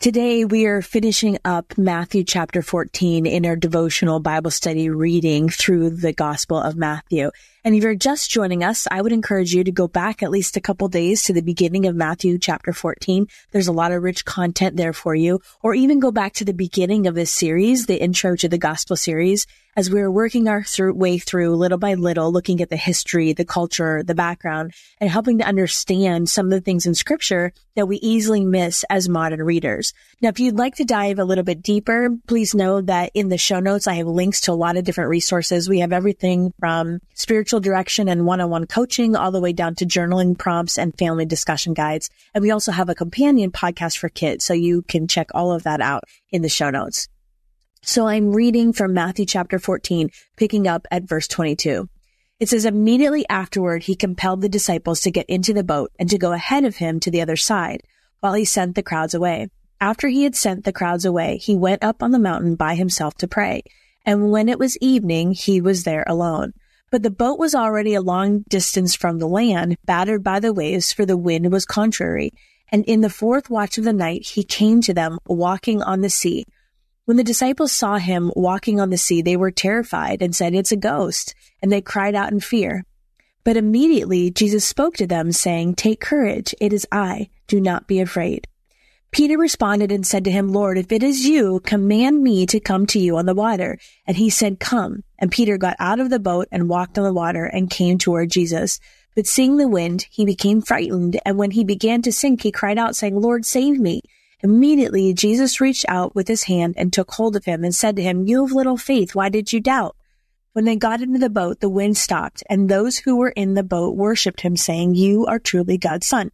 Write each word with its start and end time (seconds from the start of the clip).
Today 0.00 0.46
we 0.46 0.64
are 0.64 0.80
finishing 0.80 1.36
up 1.44 1.76
Matthew 1.76 2.24
chapter 2.24 2.62
14 2.62 3.26
in 3.26 3.44
our 3.44 3.54
devotional 3.54 4.18
Bible 4.18 4.50
study 4.50 4.88
reading 4.88 5.50
through 5.50 5.90
the 5.90 6.14
Gospel 6.14 6.56
of 6.56 6.74
Matthew. 6.74 7.32
And 7.62 7.74
if 7.74 7.82
you're 7.82 7.94
just 7.94 8.30
joining 8.30 8.64
us, 8.64 8.86
I 8.90 9.02
would 9.02 9.12
encourage 9.12 9.52
you 9.52 9.64
to 9.64 9.70
go 9.70 9.86
back 9.86 10.22
at 10.22 10.30
least 10.30 10.56
a 10.56 10.62
couple 10.62 10.88
days 10.88 11.22
to 11.24 11.34
the 11.34 11.42
beginning 11.42 11.84
of 11.84 11.94
Matthew 11.94 12.38
chapter 12.38 12.72
14. 12.72 13.26
There's 13.50 13.68
a 13.68 13.72
lot 13.72 13.92
of 13.92 14.02
rich 14.02 14.24
content 14.24 14.76
there 14.76 14.94
for 14.94 15.14
you. 15.14 15.40
Or 15.62 15.74
even 15.74 16.00
go 16.00 16.10
back 16.10 16.32
to 16.34 16.44
the 16.44 16.54
beginning 16.54 17.06
of 17.06 17.14
this 17.14 17.30
series, 17.30 17.84
the 17.84 18.00
intro 18.00 18.34
to 18.36 18.48
the 18.48 18.56
gospel 18.56 18.96
series, 18.96 19.46
as 19.76 19.90
we 19.90 20.00
are 20.00 20.10
working 20.10 20.46
our 20.46 20.62
through, 20.62 20.94
way 20.94 21.18
through 21.18 21.56
little 21.56 21.78
by 21.78 21.94
little, 21.94 22.32
looking 22.32 22.60
at 22.60 22.70
the 22.70 22.76
history, 22.76 23.32
the 23.32 23.46
culture, 23.46 24.02
the 24.02 24.14
background, 24.14 24.72
and 25.00 25.08
helping 25.08 25.38
to 25.38 25.46
understand 25.46 26.28
some 26.28 26.46
of 26.46 26.50
the 26.50 26.60
things 26.60 26.86
in 26.86 26.94
scripture 26.94 27.52
that 27.76 27.86
we 27.86 27.96
easily 27.96 28.44
miss 28.44 28.84
as 28.90 29.08
modern 29.08 29.42
readers. 29.42 29.94
Now, 30.20 30.28
if 30.28 30.38
you'd 30.38 30.58
like 30.58 30.74
to 30.76 30.84
dive 30.84 31.18
a 31.18 31.24
little 31.24 31.44
bit 31.44 31.62
deeper, 31.62 32.10
please 32.26 32.54
know 32.54 32.82
that 32.82 33.10
in 33.14 33.30
the 33.30 33.38
show 33.38 33.58
notes, 33.58 33.86
I 33.86 33.94
have 33.94 34.06
links 34.06 34.42
to 34.42 34.52
a 34.52 34.54
lot 34.54 34.76
of 34.76 34.84
different 34.84 35.08
resources. 35.08 35.66
We 35.66 35.78
have 35.78 35.94
everything 35.94 36.52
from 36.60 37.00
spiritual 37.14 37.49
spiritual 37.50 37.72
direction 37.72 38.08
and 38.08 38.24
one-on-one 38.24 38.64
coaching 38.64 39.16
all 39.16 39.32
the 39.32 39.40
way 39.40 39.52
down 39.52 39.74
to 39.74 39.84
journaling 39.84 40.38
prompts 40.38 40.78
and 40.78 40.96
family 40.96 41.26
discussion 41.26 41.74
guides. 41.74 42.08
And 42.32 42.42
we 42.42 42.52
also 42.52 42.70
have 42.70 42.88
a 42.88 42.94
companion 42.94 43.50
podcast 43.50 43.98
for 43.98 44.08
kids. 44.08 44.44
So 44.44 44.54
you 44.54 44.82
can 44.82 45.08
check 45.08 45.26
all 45.34 45.50
of 45.50 45.64
that 45.64 45.80
out 45.80 46.04
in 46.30 46.42
the 46.42 46.48
show 46.48 46.70
notes. 46.70 47.08
So 47.82 48.06
I'm 48.06 48.32
reading 48.32 48.72
from 48.72 48.94
Matthew 48.94 49.26
chapter 49.26 49.58
14, 49.58 50.10
picking 50.36 50.68
up 50.68 50.86
at 50.92 51.08
verse 51.08 51.26
22. 51.26 51.88
It 52.38 52.48
says, 52.48 52.64
immediately 52.64 53.28
afterward, 53.28 53.82
he 53.82 53.96
compelled 53.96 54.42
the 54.42 54.48
disciples 54.48 55.00
to 55.00 55.10
get 55.10 55.26
into 55.26 55.52
the 55.52 55.64
boat 55.64 55.90
and 55.98 56.08
to 56.08 56.18
go 56.18 56.30
ahead 56.30 56.64
of 56.64 56.76
him 56.76 57.00
to 57.00 57.10
the 57.10 57.20
other 57.20 57.36
side 57.36 57.82
while 58.20 58.34
he 58.34 58.44
sent 58.44 58.76
the 58.76 58.82
crowds 58.84 59.12
away. 59.12 59.48
After 59.80 60.06
he 60.06 60.22
had 60.22 60.36
sent 60.36 60.64
the 60.64 60.72
crowds 60.72 61.04
away, 61.04 61.38
he 61.38 61.56
went 61.56 61.82
up 61.82 62.00
on 62.00 62.12
the 62.12 62.20
mountain 62.20 62.54
by 62.54 62.76
himself 62.76 63.16
to 63.16 63.26
pray. 63.26 63.64
And 64.06 64.30
when 64.30 64.48
it 64.48 64.60
was 64.60 64.78
evening, 64.80 65.32
he 65.32 65.60
was 65.60 65.82
there 65.82 66.04
alone. 66.06 66.52
But 66.90 67.02
the 67.04 67.10
boat 67.10 67.38
was 67.38 67.54
already 67.54 67.94
a 67.94 68.00
long 68.00 68.44
distance 68.48 68.94
from 68.96 69.18
the 69.18 69.28
land, 69.28 69.76
battered 69.84 70.24
by 70.24 70.40
the 70.40 70.52
waves, 70.52 70.92
for 70.92 71.06
the 71.06 71.16
wind 71.16 71.52
was 71.52 71.64
contrary. 71.64 72.32
And 72.72 72.84
in 72.84 73.00
the 73.00 73.10
fourth 73.10 73.48
watch 73.48 73.78
of 73.78 73.84
the 73.84 73.92
night, 73.92 74.26
he 74.26 74.42
came 74.42 74.80
to 74.82 74.94
them 74.94 75.18
walking 75.26 75.82
on 75.82 76.00
the 76.00 76.10
sea. 76.10 76.46
When 77.04 77.16
the 77.16 77.24
disciples 77.24 77.72
saw 77.72 77.98
him 77.98 78.32
walking 78.36 78.80
on 78.80 78.90
the 78.90 78.98
sea, 78.98 79.22
they 79.22 79.36
were 79.36 79.50
terrified 79.50 80.22
and 80.22 80.34
said, 80.34 80.54
It's 80.54 80.72
a 80.72 80.76
ghost. 80.76 81.34
And 81.62 81.70
they 81.70 81.80
cried 81.80 82.14
out 82.14 82.32
in 82.32 82.40
fear. 82.40 82.84
But 83.44 83.56
immediately 83.56 84.30
Jesus 84.30 84.64
spoke 84.64 84.94
to 84.96 85.06
them, 85.06 85.32
saying, 85.32 85.74
Take 85.74 86.00
courage. 86.00 86.54
It 86.60 86.72
is 86.72 86.86
I. 86.92 87.30
Do 87.46 87.60
not 87.60 87.86
be 87.86 88.00
afraid. 88.00 88.46
Peter 89.12 89.36
responded 89.36 89.90
and 89.90 90.06
said 90.06 90.24
to 90.24 90.30
him, 90.30 90.52
Lord, 90.52 90.78
if 90.78 90.92
it 90.92 91.02
is 91.02 91.26
you, 91.26 91.60
command 91.60 92.22
me 92.22 92.46
to 92.46 92.60
come 92.60 92.86
to 92.86 92.98
you 92.98 93.16
on 93.16 93.26
the 93.26 93.34
water. 93.34 93.78
And 94.06 94.16
he 94.16 94.30
said, 94.30 94.60
Come. 94.60 95.02
And 95.18 95.32
Peter 95.32 95.58
got 95.58 95.76
out 95.80 95.98
of 95.98 96.10
the 96.10 96.20
boat 96.20 96.46
and 96.52 96.68
walked 96.68 96.96
on 96.96 97.04
the 97.04 97.12
water 97.12 97.44
and 97.44 97.68
came 97.68 97.98
toward 97.98 98.30
Jesus. 98.30 98.78
But 99.16 99.26
seeing 99.26 99.56
the 99.56 99.68
wind, 99.68 100.06
he 100.10 100.24
became 100.24 100.62
frightened. 100.62 101.20
And 101.24 101.36
when 101.36 101.50
he 101.50 101.64
began 101.64 102.02
to 102.02 102.12
sink, 102.12 102.42
he 102.42 102.52
cried 102.52 102.78
out, 102.78 102.94
saying, 102.94 103.20
Lord, 103.20 103.44
save 103.44 103.80
me. 103.80 104.02
Immediately 104.42 105.12
Jesus 105.14 105.60
reached 105.60 105.84
out 105.88 106.14
with 106.14 106.28
his 106.28 106.44
hand 106.44 106.74
and 106.76 106.92
took 106.92 107.10
hold 107.10 107.34
of 107.34 107.44
him 107.44 107.64
and 107.64 107.74
said 107.74 107.96
to 107.96 108.02
him, 108.02 108.26
You 108.26 108.46
have 108.46 108.54
little 108.54 108.76
faith. 108.76 109.14
Why 109.14 109.28
did 109.28 109.52
you 109.52 109.60
doubt? 109.60 109.96
When 110.52 110.64
they 110.64 110.76
got 110.76 111.00
into 111.00 111.18
the 111.18 111.30
boat, 111.30 111.60
the 111.60 111.68
wind 111.68 111.96
stopped, 111.96 112.42
and 112.48 112.68
those 112.68 112.98
who 112.98 113.16
were 113.16 113.30
in 113.30 113.54
the 113.54 113.62
boat 113.62 113.96
worshipped 113.96 114.40
him, 114.40 114.56
saying, 114.56 114.94
You 114.94 115.26
are 115.26 115.38
truly 115.38 115.78
God's 115.78 116.06
son. 116.06 116.30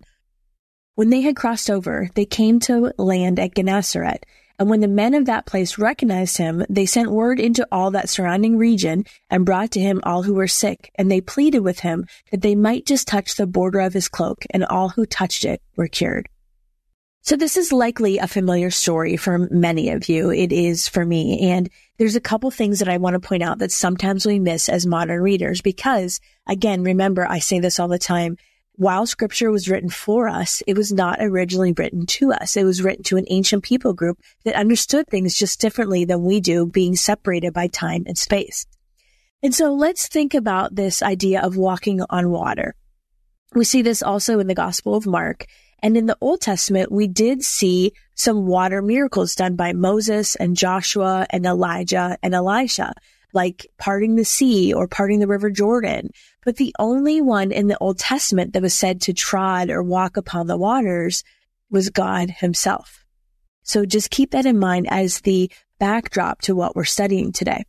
When 0.96 1.10
they 1.10 1.20
had 1.20 1.36
crossed 1.36 1.70
over, 1.70 2.08
they 2.14 2.24
came 2.24 2.58
to 2.60 2.90
land 2.96 3.38
at 3.38 3.54
Gennesaret. 3.54 4.24
And 4.58 4.70
when 4.70 4.80
the 4.80 4.88
men 4.88 5.12
of 5.12 5.26
that 5.26 5.44
place 5.44 5.76
recognized 5.76 6.38
him, 6.38 6.64
they 6.70 6.86
sent 6.86 7.10
word 7.10 7.38
into 7.38 7.68
all 7.70 7.90
that 7.90 8.08
surrounding 8.08 8.56
region 8.56 9.04
and 9.28 9.44
brought 9.44 9.72
to 9.72 9.80
him 9.80 10.00
all 10.04 10.22
who 10.22 10.32
were 10.32 10.48
sick. 10.48 10.90
And 10.94 11.10
they 11.10 11.20
pleaded 11.20 11.60
with 11.60 11.80
him 11.80 12.06
that 12.30 12.40
they 12.40 12.54
might 12.54 12.86
just 12.86 13.06
touch 13.06 13.34
the 13.34 13.46
border 13.46 13.80
of 13.80 13.92
his 13.92 14.08
cloak, 14.08 14.46
and 14.50 14.64
all 14.64 14.88
who 14.88 15.04
touched 15.04 15.44
it 15.44 15.60
were 15.76 15.86
cured. 15.86 16.30
So 17.20 17.36
this 17.36 17.58
is 17.58 17.72
likely 17.72 18.16
a 18.16 18.26
familiar 18.26 18.70
story 18.70 19.18
for 19.18 19.36
many 19.50 19.90
of 19.90 20.08
you. 20.08 20.30
It 20.30 20.50
is 20.50 20.88
for 20.88 21.04
me. 21.04 21.50
And 21.50 21.68
there's 21.98 22.16
a 22.16 22.20
couple 22.20 22.50
things 22.50 22.78
that 22.78 22.88
I 22.88 22.96
want 22.96 23.14
to 23.14 23.28
point 23.28 23.42
out 23.42 23.58
that 23.58 23.72
sometimes 23.72 24.24
we 24.24 24.38
miss 24.38 24.70
as 24.70 24.86
modern 24.86 25.20
readers 25.20 25.60
because 25.60 26.20
again, 26.46 26.84
remember, 26.84 27.26
I 27.28 27.40
say 27.40 27.60
this 27.60 27.78
all 27.78 27.88
the 27.88 27.98
time 27.98 28.38
while 28.76 29.06
scripture 29.06 29.50
was 29.50 29.68
written 29.68 29.88
for 29.88 30.28
us, 30.28 30.62
it 30.66 30.76
was 30.76 30.92
not 30.92 31.18
originally 31.20 31.72
written 31.72 32.06
to 32.06 32.32
us. 32.32 32.56
It 32.56 32.64
was 32.64 32.82
written 32.82 33.02
to 33.04 33.16
an 33.16 33.24
ancient 33.28 33.64
people 33.64 33.94
group 33.94 34.18
that 34.44 34.54
understood 34.54 35.06
things 35.08 35.38
just 35.38 35.60
differently 35.60 36.04
than 36.04 36.24
we 36.24 36.40
do, 36.40 36.66
being 36.66 36.94
separated 36.94 37.52
by 37.52 37.68
time 37.68 38.04
and 38.06 38.18
space. 38.18 38.66
And 39.42 39.54
so 39.54 39.74
let's 39.74 40.08
think 40.08 40.34
about 40.34 40.74
this 40.74 41.02
idea 41.02 41.40
of 41.40 41.56
walking 41.56 42.02
on 42.10 42.30
water. 42.30 42.74
We 43.54 43.64
see 43.64 43.82
this 43.82 44.02
also 44.02 44.38
in 44.38 44.46
the 44.46 44.54
Gospel 44.54 44.94
of 44.94 45.06
Mark. 45.06 45.46
And 45.82 45.96
in 45.96 46.06
the 46.06 46.16
Old 46.20 46.40
Testament, 46.40 46.90
we 46.90 47.06
did 47.06 47.42
see 47.42 47.92
some 48.14 48.46
water 48.46 48.82
miracles 48.82 49.34
done 49.34 49.56
by 49.56 49.72
Moses 49.72 50.34
and 50.36 50.56
Joshua 50.56 51.26
and 51.30 51.44
Elijah 51.44 52.16
and 52.22 52.34
Elisha 52.34 52.92
like 53.32 53.66
parting 53.78 54.16
the 54.16 54.24
sea 54.24 54.72
or 54.72 54.88
parting 54.88 55.20
the 55.20 55.26
river 55.28 55.50
Jordan. 55.50 56.10
But 56.46 56.56
the 56.56 56.76
only 56.78 57.20
one 57.20 57.50
in 57.50 57.66
the 57.66 57.76
Old 57.78 57.98
Testament 57.98 58.52
that 58.52 58.62
was 58.62 58.72
said 58.72 59.00
to 59.02 59.12
trod 59.12 59.68
or 59.68 59.82
walk 59.82 60.16
upon 60.16 60.46
the 60.46 60.56
waters 60.56 61.24
was 61.70 61.90
God 61.90 62.30
himself. 62.30 63.04
So 63.64 63.84
just 63.84 64.10
keep 64.10 64.30
that 64.30 64.46
in 64.46 64.56
mind 64.56 64.86
as 64.88 65.22
the 65.22 65.50
backdrop 65.80 66.42
to 66.42 66.54
what 66.54 66.76
we're 66.76 66.84
studying 66.84 67.32
today. 67.32 67.64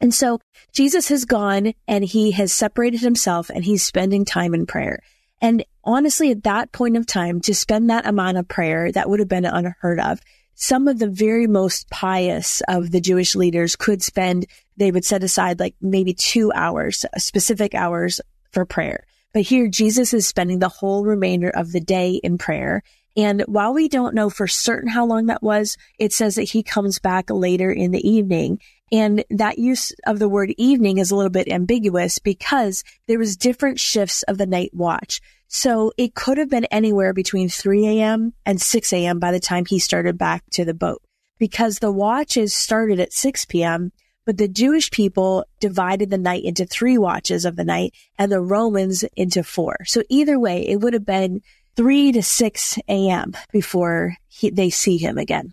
And 0.00 0.12
so 0.12 0.40
Jesus 0.72 1.10
has 1.10 1.24
gone 1.24 1.74
and 1.86 2.02
he 2.04 2.32
has 2.32 2.52
separated 2.52 3.02
himself 3.02 3.50
and 3.50 3.64
he's 3.64 3.84
spending 3.84 4.24
time 4.24 4.52
in 4.52 4.66
prayer. 4.66 4.98
And 5.40 5.64
honestly, 5.84 6.32
at 6.32 6.42
that 6.42 6.72
point 6.72 6.96
of 6.96 7.06
time, 7.06 7.40
to 7.42 7.54
spend 7.54 7.88
that 7.88 8.04
amount 8.04 8.36
of 8.36 8.48
prayer, 8.48 8.90
that 8.90 9.08
would 9.08 9.20
have 9.20 9.28
been 9.28 9.44
unheard 9.44 10.00
of 10.00 10.20
some 10.54 10.88
of 10.88 10.98
the 10.98 11.08
very 11.08 11.46
most 11.46 11.90
pious 11.90 12.62
of 12.68 12.90
the 12.90 13.00
Jewish 13.00 13.34
leaders 13.34 13.76
could 13.76 14.02
spend, 14.02 14.46
they 14.76 14.90
would 14.90 15.04
set 15.04 15.22
aside 15.22 15.60
like 15.60 15.74
maybe 15.80 16.14
two 16.14 16.52
hours, 16.54 17.04
specific 17.16 17.74
hours 17.74 18.20
for 18.50 18.64
prayer. 18.64 19.04
But 19.32 19.42
here 19.42 19.68
Jesus 19.68 20.12
is 20.12 20.26
spending 20.26 20.58
the 20.58 20.68
whole 20.68 21.04
remainder 21.04 21.50
of 21.50 21.72
the 21.72 21.80
day 21.80 22.20
in 22.22 22.38
prayer. 22.38 22.82
And 23.16 23.42
while 23.42 23.74
we 23.74 23.88
don't 23.88 24.14
know 24.14 24.30
for 24.30 24.46
certain 24.46 24.88
how 24.88 25.06
long 25.06 25.26
that 25.26 25.42
was, 25.42 25.76
it 25.98 26.12
says 26.12 26.36
that 26.36 26.50
he 26.50 26.62
comes 26.62 26.98
back 26.98 27.30
later 27.30 27.70
in 27.70 27.90
the 27.90 28.06
evening. 28.08 28.60
And 28.92 29.24
that 29.30 29.58
use 29.58 29.92
of 30.06 30.18
the 30.18 30.28
word 30.28 30.52
evening 30.58 30.98
is 30.98 31.10
a 31.10 31.16
little 31.16 31.30
bit 31.30 31.48
ambiguous 31.48 32.18
because 32.18 32.84
there 33.08 33.18
was 33.18 33.38
different 33.38 33.80
shifts 33.80 34.22
of 34.24 34.36
the 34.36 34.46
night 34.46 34.70
watch. 34.74 35.22
So 35.48 35.92
it 35.96 36.14
could 36.14 36.36
have 36.36 36.50
been 36.50 36.66
anywhere 36.66 37.14
between 37.14 37.48
3 37.48 37.86
a.m. 37.86 38.34
and 38.44 38.60
6 38.60 38.92
a.m. 38.92 39.18
by 39.18 39.32
the 39.32 39.40
time 39.40 39.64
he 39.64 39.78
started 39.78 40.18
back 40.18 40.44
to 40.52 40.64
the 40.64 40.74
boat 40.74 41.02
because 41.38 41.78
the 41.78 41.90
watches 41.90 42.54
started 42.54 43.00
at 43.00 43.12
6 43.12 43.46
p.m., 43.46 43.90
but 44.24 44.38
the 44.38 44.46
Jewish 44.46 44.90
people 44.92 45.44
divided 45.58 46.10
the 46.10 46.18
night 46.18 46.44
into 46.44 46.64
three 46.64 46.96
watches 46.96 47.44
of 47.44 47.56
the 47.56 47.64
night 47.64 47.94
and 48.16 48.30
the 48.30 48.40
Romans 48.40 49.04
into 49.16 49.42
four. 49.42 49.78
So 49.84 50.02
either 50.08 50.38
way, 50.38 50.68
it 50.68 50.76
would 50.76 50.92
have 50.92 51.04
been 51.04 51.40
3 51.74 52.12
to 52.12 52.22
6 52.22 52.78
a.m. 52.88 53.32
before 53.50 54.16
he, 54.28 54.50
they 54.50 54.70
see 54.70 54.98
him 54.98 55.18
again. 55.18 55.52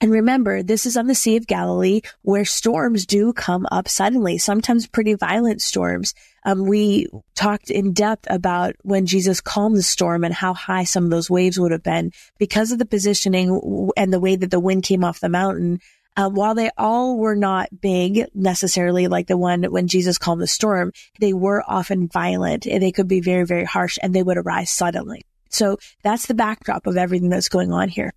And 0.00 0.12
remember, 0.12 0.62
this 0.62 0.86
is 0.86 0.96
on 0.96 1.08
the 1.08 1.14
Sea 1.14 1.36
of 1.36 1.48
Galilee 1.48 2.02
where 2.22 2.44
storms 2.44 3.04
do 3.04 3.32
come 3.32 3.66
up 3.72 3.88
suddenly, 3.88 4.38
sometimes 4.38 4.86
pretty 4.86 5.14
violent 5.14 5.60
storms. 5.60 6.14
Um, 6.44 6.66
we 6.66 7.08
talked 7.34 7.68
in 7.68 7.92
depth 7.92 8.26
about 8.30 8.76
when 8.82 9.06
Jesus 9.06 9.40
calmed 9.40 9.76
the 9.76 9.82
storm 9.82 10.22
and 10.22 10.32
how 10.32 10.54
high 10.54 10.84
some 10.84 11.04
of 11.04 11.10
those 11.10 11.28
waves 11.28 11.58
would 11.58 11.72
have 11.72 11.82
been 11.82 12.12
because 12.38 12.70
of 12.70 12.78
the 12.78 12.86
positioning 12.86 13.90
and 13.96 14.12
the 14.12 14.20
way 14.20 14.36
that 14.36 14.52
the 14.52 14.60
wind 14.60 14.84
came 14.84 15.02
off 15.02 15.18
the 15.18 15.28
mountain. 15.28 15.80
Uh, 16.16 16.28
while 16.28 16.54
they 16.54 16.70
all 16.78 17.16
were 17.18 17.36
not 17.36 17.68
big 17.80 18.24
necessarily 18.34 19.08
like 19.08 19.26
the 19.26 19.36
one 19.36 19.64
when 19.64 19.88
Jesus 19.88 20.16
calmed 20.16 20.42
the 20.42 20.46
storm, 20.46 20.92
they 21.18 21.32
were 21.32 21.64
often 21.66 22.08
violent 22.08 22.66
and 22.66 22.82
they 22.82 22.92
could 22.92 23.08
be 23.08 23.20
very, 23.20 23.44
very 23.44 23.64
harsh 23.64 23.98
and 24.00 24.14
they 24.14 24.22
would 24.22 24.38
arise 24.38 24.70
suddenly. 24.70 25.24
So 25.50 25.78
that's 26.04 26.26
the 26.26 26.34
backdrop 26.34 26.86
of 26.86 26.96
everything 26.96 27.30
that's 27.30 27.48
going 27.48 27.72
on 27.72 27.88
here. 27.88 28.12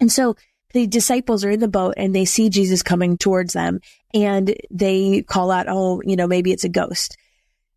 And 0.00 0.10
so 0.10 0.36
the 0.72 0.86
disciples 0.86 1.44
are 1.44 1.50
in 1.50 1.60
the 1.60 1.68
boat 1.68 1.94
and 1.96 2.14
they 2.14 2.24
see 2.24 2.48
Jesus 2.48 2.82
coming 2.82 3.16
towards 3.16 3.52
them 3.52 3.80
and 4.14 4.54
they 4.70 5.22
call 5.22 5.50
out, 5.50 5.66
Oh, 5.68 6.02
you 6.04 6.16
know, 6.16 6.26
maybe 6.26 6.52
it's 6.52 6.64
a 6.64 6.68
ghost. 6.68 7.16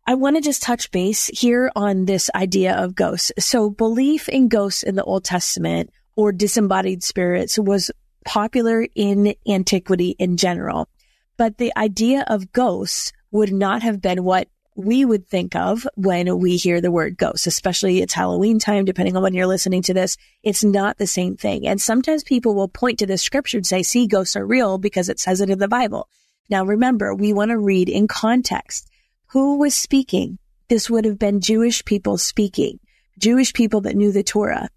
I 0.06 0.14
want 0.14 0.36
to 0.36 0.42
just 0.42 0.62
touch 0.62 0.90
base 0.92 1.26
here 1.26 1.70
on 1.74 2.04
this 2.04 2.30
idea 2.34 2.74
of 2.76 2.94
ghosts. 2.94 3.32
So 3.38 3.70
belief 3.70 4.28
in 4.28 4.48
ghosts 4.48 4.84
in 4.84 4.94
the 4.94 5.02
Old 5.02 5.24
Testament 5.24 5.90
or 6.14 6.32
disembodied 6.32 7.02
spirits 7.02 7.58
was 7.58 7.90
popular 8.24 8.86
in 8.94 9.34
antiquity 9.48 10.10
in 10.18 10.36
general, 10.36 10.88
but 11.36 11.58
the 11.58 11.72
idea 11.76 12.24
of 12.28 12.52
ghosts 12.52 13.12
would 13.30 13.52
not 13.52 13.82
have 13.82 14.00
been 14.00 14.22
what 14.22 14.48
we 14.76 15.04
would 15.04 15.26
think 15.26 15.56
of 15.56 15.86
when 15.94 16.38
we 16.38 16.56
hear 16.56 16.80
the 16.80 16.90
word 16.90 17.16
ghost, 17.16 17.46
especially 17.46 18.02
it's 18.02 18.14
Halloween 18.14 18.58
time, 18.58 18.84
depending 18.84 19.16
on 19.16 19.22
when 19.22 19.34
you're 19.34 19.46
listening 19.46 19.82
to 19.82 19.94
this. 19.94 20.16
It's 20.42 20.62
not 20.62 20.98
the 20.98 21.06
same 21.06 21.36
thing. 21.36 21.66
And 21.66 21.80
sometimes 21.80 22.22
people 22.22 22.54
will 22.54 22.68
point 22.68 22.98
to 22.98 23.06
the 23.06 23.18
scripture 23.18 23.56
and 23.56 23.66
say, 23.66 23.82
see, 23.82 24.06
ghosts 24.06 24.36
are 24.36 24.46
real 24.46 24.78
because 24.78 25.08
it 25.08 25.18
says 25.18 25.40
it 25.40 25.50
in 25.50 25.58
the 25.58 25.68
Bible. 25.68 26.08
Now 26.50 26.64
remember, 26.64 27.14
we 27.14 27.32
want 27.32 27.50
to 27.50 27.58
read 27.58 27.88
in 27.88 28.06
context. 28.06 28.88
Who 29.28 29.58
was 29.58 29.74
speaking? 29.74 30.38
This 30.68 30.90
would 30.90 31.04
have 31.04 31.18
been 31.18 31.40
Jewish 31.40 31.84
people 31.84 32.18
speaking, 32.18 32.78
Jewish 33.18 33.52
people 33.52 33.80
that 33.82 33.96
knew 33.96 34.12
the 34.12 34.22
Torah 34.22 34.68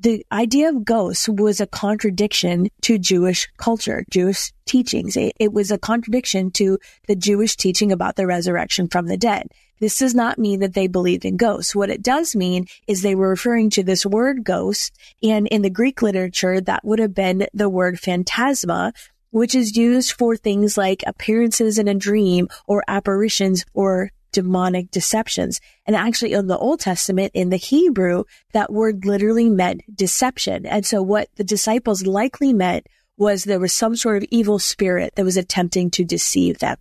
the 0.00 0.26
idea 0.32 0.68
of 0.68 0.84
ghosts 0.84 1.28
was 1.28 1.60
a 1.60 1.66
contradiction 1.66 2.68
to 2.82 2.98
Jewish 2.98 3.48
culture, 3.56 4.04
Jewish 4.10 4.52
teachings. 4.66 5.16
It, 5.16 5.32
it, 5.38 5.52
was 5.52 5.70
a 5.70 5.78
contradiction 5.78 6.50
to 6.52 6.78
the 7.06 7.14
Jewish 7.14 7.56
teaching 7.56 7.92
about 7.92 8.16
the 8.16 8.26
resurrection 8.26 8.88
from 8.88 9.06
the 9.06 9.16
dead. 9.16 9.48
This 9.80 9.98
does 9.98 10.14
not 10.14 10.38
mean 10.38 10.60
that 10.60 10.74
they 10.74 10.88
believed 10.88 11.24
in 11.24 11.36
ghosts. 11.36 11.74
What 11.74 11.90
it 11.90 12.02
does 12.02 12.34
mean 12.34 12.66
is 12.86 13.02
they 13.02 13.14
were 13.14 13.28
referring 13.28 13.70
to 13.70 13.82
this 13.82 14.04
word 14.04 14.44
ghost. 14.44 14.96
And 15.22 15.46
in 15.48 15.62
the 15.62 15.70
Greek 15.70 16.02
literature, 16.02 16.60
that 16.60 16.84
would 16.84 16.98
have 16.98 17.14
been 17.14 17.46
the 17.52 17.68
word 17.68 18.00
phantasma, 18.00 18.92
which 19.30 19.54
is 19.54 19.76
used 19.76 20.12
for 20.12 20.36
things 20.36 20.76
like 20.76 21.02
appearances 21.06 21.78
in 21.78 21.88
a 21.88 21.94
dream 21.94 22.48
or 22.66 22.84
apparitions 22.88 23.64
or 23.74 24.10
demonic 24.34 24.90
deceptions. 24.90 25.60
And 25.86 25.96
actually 25.96 26.34
in 26.34 26.48
the 26.48 26.58
Old 26.58 26.80
Testament, 26.80 27.30
in 27.34 27.48
the 27.48 27.56
Hebrew, 27.56 28.24
that 28.52 28.72
word 28.72 29.06
literally 29.06 29.48
meant 29.48 29.82
deception. 29.94 30.66
And 30.66 30.84
so 30.84 31.00
what 31.02 31.28
the 31.36 31.44
disciples 31.44 32.06
likely 32.06 32.52
meant 32.52 32.86
was 33.16 33.44
there 33.44 33.60
was 33.60 33.72
some 33.72 33.96
sort 33.96 34.22
of 34.22 34.28
evil 34.30 34.58
spirit 34.58 35.14
that 35.14 35.24
was 35.24 35.36
attempting 35.36 35.90
to 35.92 36.04
deceive 36.04 36.58
them. 36.58 36.76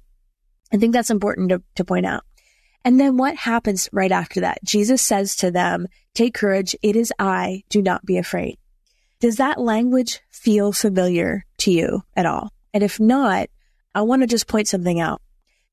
I 0.74 0.78
think 0.78 0.94
that's 0.94 1.12
important 1.12 1.50
to, 1.50 1.62
to 1.76 1.86
point 1.86 2.08
out. 2.08 2.24
And 2.84 3.00
then 3.00 3.16
what 3.16 3.36
happens 3.36 3.88
right 3.94 4.12
after 4.12 4.42
that? 4.42 4.64
Jesus 4.66 5.02
says 5.02 5.36
to 5.38 5.52
them, 5.52 5.88
take 6.16 6.34
courage. 6.34 6.76
It 6.82 6.96
is 6.96 7.14
I. 7.20 7.64
Do 7.70 7.82
not 7.82 8.06
be 8.06 8.18
afraid. 8.18 8.58
Does 9.20 9.38
that 9.38 9.62
language 9.62 10.20
feel 10.32 10.74
familiar 10.74 11.46
to 11.60 11.72
you 11.72 12.02
at 12.16 12.26
all? 12.26 12.50
And 12.74 12.84
if 12.84 13.00
not, 13.00 13.48
I 13.96 14.02
want 14.02 14.24
to 14.24 14.28
just 14.28 14.48
point 14.48 14.68
something 14.68 15.00
out. 15.00 15.22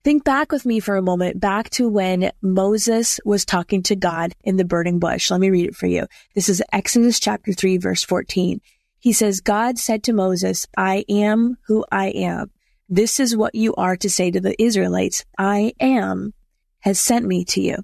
Think 0.03 0.25
back 0.25 0.51
with 0.51 0.65
me 0.65 0.81
for 0.81 0.97
a 0.97 1.03
moment, 1.03 1.41
back 1.41 1.69
to 1.71 1.87
when 1.87 2.33
Moses 2.41 3.21
was 3.23 3.45
talking 3.45 3.83
to 3.83 3.97
God 3.97 4.35
in 4.43 4.57
the 4.57 4.65
burning 4.65 4.99
bush. 4.99 5.31
Let 5.31 5.41
me 5.41 5.51
read 5.51 5.67
it 5.67 5.77
for 5.77 5.87
you. 5.87 6.07
This 6.35 6.49
is 6.49 6.63
Exodus 6.73 7.21
chapter 7.21 7.53
3, 7.53 7.77
verse 7.77 8.03
14. 8.03 8.63
He 8.99 9.13
says, 9.13 9.43
God 9.43 9.79
said 9.79 10.03
to 10.05 10.15
Moses, 10.15 10.67
I 10.75 11.05
am 11.11 11.59
who 11.67 11.85
I 11.93 12.07
am. 12.09 12.51
This 12.89 13.21
is 13.21 13.37
what 13.37 13.55
you 13.55 13.75
are 13.75 13.97
to 13.97 14.09
say 14.09 14.31
to 14.31 14.41
the 14.41 14.61
Israelites. 14.61 15.27
I 15.37 15.75
am 15.79 16.33
has 16.81 16.99
sent 16.99 17.27
me 17.27 17.45
to 17.45 17.61
you. 17.61 17.77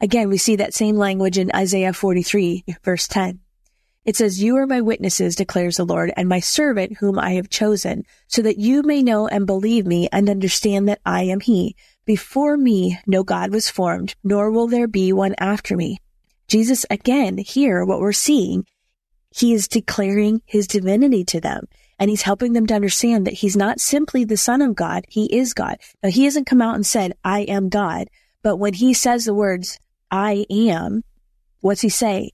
Again, 0.00 0.28
we 0.28 0.38
see 0.38 0.56
that 0.56 0.74
same 0.74 0.96
language 0.96 1.38
in 1.38 1.50
Isaiah 1.52 1.92
43, 1.92 2.64
verse 2.84 3.08
10. 3.08 3.40
It 4.06 4.14
says, 4.14 4.40
You 4.40 4.56
are 4.56 4.68
my 4.68 4.80
witnesses, 4.80 5.34
declares 5.34 5.76
the 5.76 5.84
Lord, 5.84 6.12
and 6.16 6.28
my 6.28 6.38
servant 6.38 6.98
whom 6.98 7.18
I 7.18 7.32
have 7.32 7.50
chosen, 7.50 8.04
so 8.28 8.40
that 8.42 8.56
you 8.56 8.82
may 8.82 9.02
know 9.02 9.26
and 9.26 9.46
believe 9.46 9.84
me 9.84 10.08
and 10.12 10.30
understand 10.30 10.88
that 10.88 11.00
I 11.04 11.24
am 11.24 11.40
he. 11.40 11.74
Before 12.04 12.56
me, 12.56 13.00
no 13.04 13.24
God 13.24 13.50
was 13.50 13.68
formed, 13.68 14.14
nor 14.22 14.52
will 14.52 14.68
there 14.68 14.86
be 14.86 15.12
one 15.12 15.34
after 15.38 15.76
me. 15.76 15.98
Jesus, 16.46 16.86
again, 16.88 17.38
here, 17.38 17.84
what 17.84 17.98
we're 17.98 18.12
seeing, 18.12 18.64
he 19.34 19.52
is 19.52 19.66
declaring 19.66 20.40
his 20.46 20.68
divinity 20.68 21.24
to 21.24 21.40
them. 21.40 21.64
And 21.98 22.08
he's 22.08 22.22
helping 22.22 22.52
them 22.52 22.66
to 22.68 22.74
understand 22.74 23.26
that 23.26 23.34
he's 23.34 23.56
not 23.56 23.80
simply 23.80 24.24
the 24.24 24.36
son 24.36 24.62
of 24.62 24.76
God. 24.76 25.04
He 25.08 25.34
is 25.34 25.52
God. 25.52 25.78
Now, 26.02 26.10
he 26.10 26.26
hasn't 26.26 26.46
come 26.46 26.62
out 26.62 26.76
and 26.76 26.86
said, 26.86 27.14
I 27.24 27.40
am 27.40 27.70
God. 27.70 28.08
But 28.42 28.58
when 28.58 28.74
he 28.74 28.94
says 28.94 29.24
the 29.24 29.34
words, 29.34 29.80
I 30.10 30.46
am, 30.48 31.02
what's 31.60 31.80
he 31.80 31.88
say? 31.88 32.30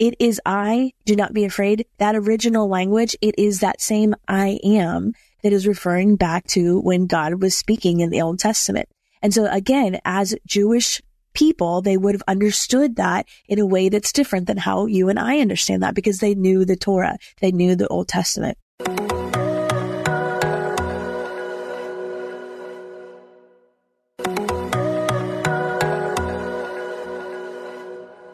It 0.00 0.14
is 0.18 0.40
I, 0.46 0.92
do 1.04 1.14
not 1.14 1.34
be 1.34 1.44
afraid. 1.44 1.84
That 1.98 2.16
original 2.16 2.66
language, 2.70 3.14
it 3.20 3.34
is 3.36 3.60
that 3.60 3.82
same 3.82 4.14
I 4.26 4.58
am 4.64 5.12
that 5.42 5.52
is 5.52 5.66
referring 5.66 6.16
back 6.16 6.46
to 6.48 6.80
when 6.80 7.06
God 7.06 7.42
was 7.42 7.54
speaking 7.54 8.00
in 8.00 8.08
the 8.08 8.22
Old 8.22 8.38
Testament. 8.38 8.88
And 9.20 9.34
so 9.34 9.44
again, 9.44 10.00
as 10.06 10.34
Jewish 10.46 11.02
people, 11.34 11.82
they 11.82 11.98
would 11.98 12.14
have 12.14 12.22
understood 12.26 12.96
that 12.96 13.26
in 13.46 13.58
a 13.58 13.66
way 13.66 13.90
that's 13.90 14.10
different 14.10 14.46
than 14.46 14.56
how 14.56 14.86
you 14.86 15.10
and 15.10 15.18
I 15.18 15.38
understand 15.40 15.82
that 15.82 15.94
because 15.94 16.20
they 16.20 16.34
knew 16.34 16.64
the 16.64 16.76
Torah. 16.76 17.18
They 17.42 17.52
knew 17.52 17.76
the 17.76 17.88
Old 17.88 18.08
Testament. 18.08 18.56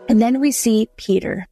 And 0.09 0.23
then 0.23 0.39
we 0.39 0.53
see 0.53 0.89
Peter. 0.97 1.49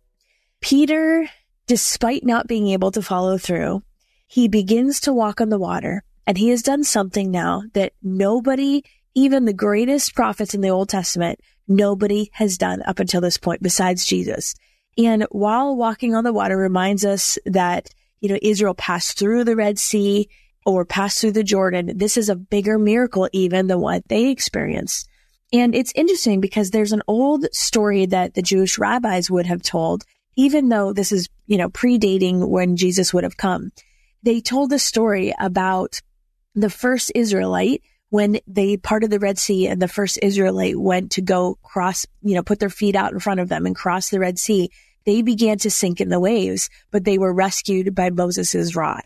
Peter, 0.65 1.29
despite 1.67 2.25
not 2.25 2.47
being 2.47 2.69
able 2.69 2.91
to 2.91 3.03
follow 3.03 3.37
through, 3.37 3.83
he 4.27 4.49
begins 4.49 4.99
to 4.99 5.13
walk 5.13 5.39
on 5.43 5.51
the 5.51 5.59
water 5.59 6.03
and 6.27 6.39
he 6.39 6.49
has 6.49 6.63
done 6.63 6.83
something 6.83 7.31
now 7.31 7.63
that 7.75 7.93
nobody, 8.03 8.83
even 9.15 9.45
the 9.45 9.53
greatest 9.53 10.15
prophets 10.15 10.55
in 10.55 10.63
the 10.63 10.71
Old 10.71 10.89
Testament, 10.89 11.39
nobody 11.69 12.31
has 12.33 12.57
done 12.57 12.81
up 12.87 12.99
until 12.99 13.21
this 13.21 13.37
point 13.37 13.63
besides 13.63 14.07
Jesus. 14.07 14.55
And 14.97 15.27
while 15.31 15.77
walking 15.77 16.15
on 16.15 16.25
the 16.25 16.33
water 16.33 16.57
reminds 16.57 17.05
us 17.05 17.39
that, 17.45 17.91
you 18.21 18.31
know, 18.31 18.39
Israel 18.41 18.75
passed 18.75 19.19
through 19.19 19.45
the 19.45 19.57
Red 19.57 19.79
Sea 19.79 20.31
or 20.65 20.87
passed 20.87 21.21
through 21.21 21.33
the 21.33 21.45
Jordan. 21.45 21.99
This 21.99 22.17
is 22.17 22.31
a 22.31 22.37
bigger 22.37 22.79
miracle 22.79 23.29
even 23.35 23.67
than 23.67 23.81
what 23.81 24.09
they 24.09 24.31
experienced. 24.31 25.11
And 25.53 25.75
it's 25.75 25.93
interesting 25.95 26.41
because 26.41 26.71
there's 26.71 26.93
an 26.93 27.03
old 27.07 27.45
story 27.53 28.07
that 28.07 28.33
the 28.33 28.41
Jewish 28.41 28.79
rabbis 28.79 29.31
would 29.31 29.45
have 29.45 29.63
told 29.63 30.05
even 30.37 30.69
though 30.69 30.93
this 30.93 31.13
is, 31.13 31.29
you 31.47 31.59
know, 31.59 31.69
predating 31.69 32.49
when 32.49 32.77
Jesus 32.77 33.13
would 33.13 33.25
have 33.25 33.37
come, 33.37 33.73
they 34.23 34.41
told 34.41 34.73
a 34.73 34.79
story 34.79 35.35
about 35.39 36.01
the 36.55 36.71
first 36.71 37.13
Israelite 37.15 37.83
when 38.11 38.39
they 38.47 38.77
parted 38.77 39.11
the 39.11 39.19
Red 39.19 39.39
Sea 39.39 39.67
and 39.67 39.83
the 39.83 39.89
first 39.89 40.19
Israelite 40.23 40.79
went 40.79 41.13
to 41.13 41.23
go 41.23 41.59
cross, 41.63 42.07
you 42.23 42.35
know, 42.35 42.43
put 42.43 42.61
their 42.61 42.71
feet 42.71 42.95
out 42.95 43.13
in 43.13 43.19
front 43.19 43.41
of 43.41 43.49
them 43.49 43.67
and 43.67 43.75
cross 43.75 44.09
the 44.09 44.21
Red 44.21 44.39
Sea. 44.39 44.71
They 45.05 45.23
began 45.23 45.59
to 45.59 45.71
sink 45.71 46.01
in 46.01 46.09
the 46.09 46.21
waves, 46.21 46.71
but 46.91 47.05
they 47.05 47.19
were 47.19 47.35
rescued 47.35 47.95
by 47.95 48.11
Moses' 48.11 48.77
rod 48.77 49.03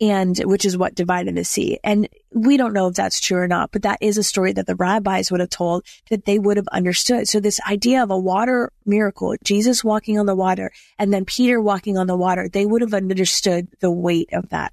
and 0.00 0.36
which 0.38 0.64
is 0.64 0.76
what 0.76 0.94
divided 0.94 1.36
the 1.36 1.44
sea. 1.44 1.78
And 1.84 2.08
we 2.32 2.56
don't 2.56 2.72
know 2.72 2.88
if 2.88 2.94
that's 2.94 3.20
true 3.20 3.38
or 3.38 3.46
not, 3.46 3.70
but 3.70 3.82
that 3.82 3.98
is 4.00 4.18
a 4.18 4.24
story 4.24 4.52
that 4.52 4.66
the 4.66 4.74
rabbis 4.74 5.30
would 5.30 5.40
have 5.40 5.50
told 5.50 5.84
that 6.10 6.24
they 6.24 6.38
would 6.38 6.56
have 6.56 6.68
understood. 6.68 7.28
So 7.28 7.38
this 7.38 7.60
idea 7.68 8.02
of 8.02 8.10
a 8.10 8.18
water 8.18 8.72
miracle, 8.84 9.36
Jesus 9.44 9.84
walking 9.84 10.18
on 10.18 10.26
the 10.26 10.34
water 10.34 10.72
and 10.98 11.12
then 11.12 11.24
Peter 11.24 11.60
walking 11.60 11.96
on 11.96 12.06
the 12.06 12.16
water, 12.16 12.48
they 12.48 12.66
would 12.66 12.82
have 12.82 12.94
understood 12.94 13.68
the 13.80 13.90
weight 13.90 14.30
of 14.32 14.48
that. 14.48 14.72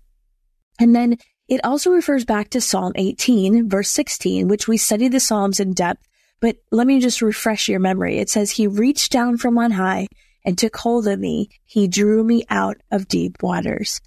And 0.79 0.95
then 0.95 1.17
it 1.47 1.63
also 1.63 1.91
refers 1.91 2.25
back 2.25 2.49
to 2.51 2.61
Psalm 2.61 2.93
18, 2.95 3.69
verse 3.69 3.89
16, 3.89 4.47
which 4.47 4.67
we 4.67 4.77
study 4.77 5.07
the 5.07 5.19
Psalms 5.19 5.59
in 5.59 5.73
depth. 5.73 6.07
But 6.39 6.55
let 6.71 6.87
me 6.87 6.99
just 6.99 7.21
refresh 7.21 7.69
your 7.69 7.79
memory. 7.79 8.17
It 8.17 8.29
says, 8.29 8.51
He 8.51 8.65
reached 8.65 9.11
down 9.11 9.37
from 9.37 9.59
on 9.59 9.71
high 9.71 10.07
and 10.43 10.57
took 10.57 10.75
hold 10.77 11.07
of 11.07 11.19
me. 11.19 11.49
He 11.63 11.87
drew 11.87 12.23
me 12.23 12.45
out 12.49 12.77
of 12.89 13.07
deep 13.07 13.43
waters 13.43 14.01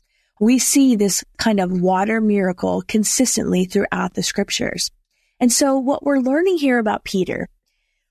we 0.45 0.59
see 0.59 0.95
this 0.95 1.25
kind 1.39 1.59
of 1.59 1.81
water 1.81 2.21
miracle 2.21 2.83
consistently 2.83 3.65
throughout 3.65 4.13
the 4.13 4.23
scriptures. 4.23 4.91
And 5.41 5.51
so 5.51 5.79
what 5.79 6.05
we're 6.05 6.19
learning 6.19 6.59
here 6.59 6.79
about 6.79 7.05
Peter, 7.05 7.49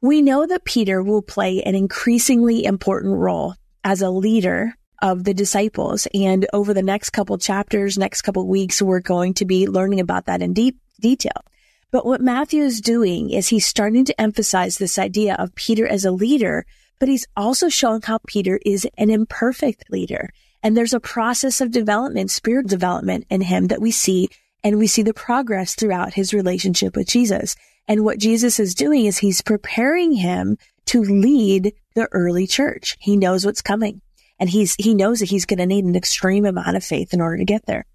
we 0.01 0.21
know 0.23 0.47
that 0.47 0.65
Peter 0.65 1.03
will 1.03 1.21
play 1.21 1.61
an 1.61 1.75
increasingly 1.75 2.65
important 2.65 3.15
role 3.15 3.53
as 3.83 4.01
a 4.01 4.09
leader 4.09 4.73
of 4.99 5.25
the 5.25 5.35
disciples. 5.35 6.07
And 6.11 6.47
over 6.53 6.73
the 6.73 6.81
next 6.81 7.11
couple 7.11 7.37
chapters, 7.37 7.99
next 7.99 8.23
couple 8.23 8.47
weeks, 8.47 8.81
we're 8.81 8.99
going 8.99 9.35
to 9.35 9.45
be 9.45 9.67
learning 9.67 9.99
about 9.99 10.25
that 10.25 10.41
in 10.41 10.53
deep 10.53 10.79
detail. 10.99 11.45
But 11.91 12.03
what 12.03 12.19
Matthew 12.19 12.63
is 12.63 12.81
doing 12.81 13.29
is 13.29 13.49
he's 13.49 13.67
starting 13.67 14.05
to 14.05 14.19
emphasize 14.19 14.77
this 14.79 14.97
idea 14.97 15.35
of 15.37 15.53
Peter 15.53 15.87
as 15.87 16.03
a 16.03 16.11
leader, 16.11 16.65
but 16.99 17.09
he's 17.09 17.27
also 17.37 17.69
showing 17.69 18.01
how 18.01 18.17
Peter 18.25 18.59
is 18.65 18.87
an 18.97 19.11
imperfect 19.11 19.85
leader. 19.91 20.31
And 20.63 20.75
there's 20.75 20.93
a 20.93 20.99
process 20.99 21.59
of 21.59 21.71
development, 21.71 22.31
spiritual 22.31 22.69
development 22.69 23.25
in 23.29 23.41
him 23.41 23.67
that 23.67 23.81
we 23.81 23.91
see, 23.91 24.29
and 24.63 24.79
we 24.79 24.87
see 24.87 25.03
the 25.03 25.13
progress 25.13 25.75
throughout 25.75 26.13
his 26.13 26.33
relationship 26.33 26.95
with 26.95 27.07
Jesus. 27.07 27.55
And 27.87 28.05
what 28.05 28.17
Jesus 28.17 28.59
is 28.59 28.73
doing 28.73 29.05
is 29.05 29.17
he's 29.17 29.41
preparing 29.41 30.13
him 30.13 30.57
to 30.85 31.03
lead 31.03 31.73
the 31.95 32.07
early 32.13 32.47
church. 32.47 32.97
He 32.99 33.17
knows 33.17 33.45
what's 33.45 33.61
coming 33.61 34.01
and 34.39 34.49
he's, 34.49 34.75
he 34.75 34.95
knows 34.95 35.19
that 35.19 35.29
he's 35.29 35.45
going 35.45 35.59
to 35.59 35.65
need 35.65 35.85
an 35.85 35.95
extreme 35.95 36.45
amount 36.45 36.75
of 36.75 36.83
faith 36.83 37.13
in 37.13 37.21
order 37.21 37.37
to 37.37 37.45
get 37.45 37.65
there. 37.65 37.85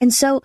And 0.00 0.12
so 0.12 0.42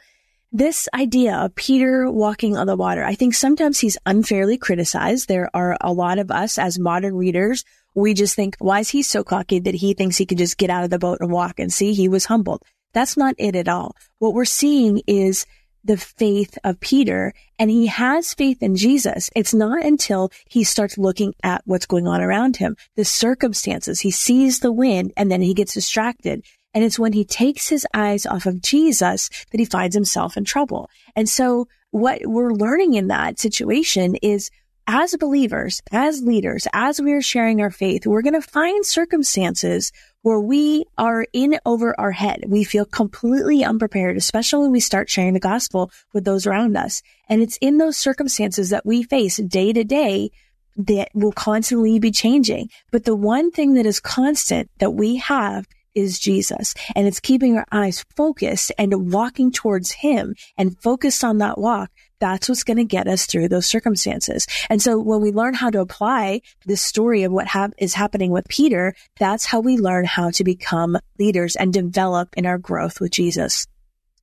this 0.51 0.87
idea 0.93 1.35
of 1.35 1.55
Peter 1.55 2.09
walking 2.09 2.57
on 2.57 2.67
the 2.67 2.75
water, 2.75 3.03
I 3.03 3.15
think 3.15 3.35
sometimes 3.35 3.79
he's 3.79 3.97
unfairly 4.05 4.57
criticized. 4.57 5.27
There 5.27 5.49
are 5.53 5.77
a 5.81 5.93
lot 5.93 6.17
of 6.17 6.31
us 6.31 6.57
as 6.57 6.79
modern 6.79 7.15
readers. 7.15 7.63
We 7.96 8.13
just 8.13 8.36
think, 8.36 8.55
why 8.60 8.79
is 8.79 8.89
he 8.89 9.01
so 9.03 9.24
cocky 9.24 9.60
that 9.60 9.75
he 9.75 9.93
thinks 9.93 10.17
he 10.17 10.25
can 10.25 10.38
just 10.38 10.58
get 10.58 10.69
out 10.69 10.84
of 10.84 10.89
the 10.89 11.00
boat 11.00 11.19
and 11.22 11.31
walk 11.31 11.60
and 11.60 11.72
see 11.72 11.93
he 11.93 12.08
was 12.08 12.25
humbled? 12.25 12.63
That's 12.93 13.17
not 13.17 13.36
it 13.38 13.55
at 13.55 13.67
all. 13.67 13.96
What 14.19 14.34
we're 14.34 14.46
seeing 14.46 15.01
is 15.08 15.46
the 15.84 15.98
faith 15.98 16.58
of 16.63 16.79
Peter 16.79 17.34
and 17.58 17.69
he 17.69 17.88
has 17.88 18.34
faith 18.34 18.62
in 18.62 18.75
Jesus. 18.75 19.29
It's 19.36 19.53
not 19.53 19.84
until 19.84 20.31
he 20.48 20.63
starts 20.63 20.98
looking 20.98 21.34
at 21.43 21.62
what's 21.65 21.86
going 21.86 22.08
on 22.08 22.22
around 22.22 22.58
him, 22.58 22.75
the 22.96 23.05
circumstances. 23.05 24.01
He 24.01 24.12
sees 24.12 24.60
the 24.60 24.74
wind 24.74 25.13
and 25.15 25.31
then 25.31 25.41
he 25.41 25.53
gets 25.53 25.74
distracted. 25.74 26.43
And 26.74 26.84
it's 26.84 27.00
when 27.00 27.13
he 27.13 27.25
takes 27.25 27.69
his 27.69 27.88
eyes 27.93 28.25
off 28.25 28.46
of 28.46 28.62
Jesus 28.62 29.29
that 29.51 29.60
he 29.60 29.65
finds 29.65 29.96
himself 29.96 30.38
in 30.38 30.46
trouble. 30.46 30.89
And 31.15 31.27
so 31.27 31.67
what 31.91 32.22
we're 32.24 32.53
learning 32.53 32.93
in 32.93 33.08
that 33.08 33.39
situation 33.39 34.15
is 34.15 34.51
as 34.91 35.15
believers, 35.17 35.84
as 35.91 36.24
leaders, 36.24 36.67
as 36.74 37.00
we 37.00 37.13
are 37.13 37.22
sharing 37.22 37.62
our 37.62 37.69
faith, 37.69 38.08
we're 38.08 38.24
going 38.24 38.34
to 38.34 38.41
find 38.41 38.84
circumstances 38.84 39.91
where 40.24 40.39
we 40.39 40.84
are 40.98 41.27
in 41.31 41.60
over 41.63 41.98
our 42.00 42.12
head. 42.12 42.43
We 42.48 42.63
feel 42.63 42.86
completely 42.86 43.63
unprepared, 43.63 44.17
especially 44.17 44.63
when 44.63 44.72
we 44.72 44.79
start 44.79 45.08
sharing 45.08 45.36
the 45.36 45.39
gospel 45.39 45.91
with 46.12 46.25
those 46.25 46.48
around 46.48 46.75
us. 46.75 47.03
And 47.29 47.39
it's 47.39 47.58
in 47.62 47.77
those 47.77 47.98
circumstances 47.98 48.72
that 48.72 48.84
we 48.84 49.03
face 49.03 49.38
day 49.38 49.74
to 49.74 49.84
day 49.84 50.31
that 50.75 51.10
will 51.13 51.34
constantly 51.34 52.00
be 52.00 52.10
changing. 52.10 52.69
But 52.91 53.05
the 53.05 53.15
one 53.15 53.51
thing 53.51 53.75
that 53.75 53.86
is 53.86 54.00
constant 54.00 54.72
that 54.79 54.96
we 54.96 55.17
have 55.17 55.67
is 55.96 56.19
Jesus. 56.19 56.74
And 56.96 57.08
it's 57.08 57.19
keeping 57.19 57.58
our 57.58 57.65
eyes 57.72 58.05
focused 58.15 58.72
and 58.77 59.12
walking 59.12 59.51
towards 59.51 59.91
him 59.91 60.36
and 60.58 60.79
focused 60.81 61.24
on 61.24 61.39
that 61.39 61.58
walk 61.58 61.91
that's 62.19 62.50
what's 62.50 62.63
going 62.63 62.77
to 62.77 62.84
get 62.84 63.08
us 63.08 63.25
through 63.25 63.48
those 63.48 63.65
circumstances. 63.65 64.46
And 64.69 64.81
so 64.81 65.00
when 65.00 65.22
we 65.22 65.31
learn 65.31 65.53
how 65.53 65.69
to 65.69 65.79
apply 65.79 66.41
this 66.65 66.81
story 66.81 67.24
of 67.24 67.31
what 67.31 67.48
hap- 67.48 67.74
is 67.77 67.93
happening 67.93 68.31
with 68.31 68.48
Peter, 68.48 68.93
that's 69.17 69.46
how 69.46 69.62
we 69.62 69.77
learn 69.77 70.05
how 70.05 70.29
to 70.31 70.43
become 70.43 70.98
leaders 71.17 71.55
and 71.55 71.74
develop 71.74 72.29
in 72.36 72.46
our 72.46 72.58
growth 72.58 73.00
with 73.00 73.12
Jesus. 73.12 73.67